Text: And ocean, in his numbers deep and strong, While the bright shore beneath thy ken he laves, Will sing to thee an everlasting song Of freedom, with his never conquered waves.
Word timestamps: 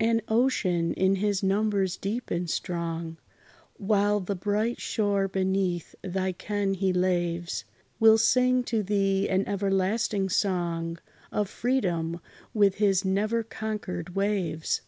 And 0.00 0.22
ocean, 0.28 0.94
in 0.94 1.16
his 1.16 1.42
numbers 1.42 1.98
deep 1.98 2.30
and 2.30 2.48
strong, 2.48 3.18
While 3.76 4.18
the 4.20 4.34
bright 4.34 4.80
shore 4.80 5.28
beneath 5.28 5.94
thy 6.02 6.32
ken 6.32 6.72
he 6.72 6.90
laves, 6.90 7.66
Will 8.00 8.16
sing 8.16 8.62
to 8.64 8.82
thee 8.82 9.28
an 9.28 9.46
everlasting 9.46 10.30
song 10.30 11.00
Of 11.30 11.50
freedom, 11.50 12.22
with 12.54 12.76
his 12.76 13.04
never 13.04 13.42
conquered 13.42 14.14
waves. 14.14 14.80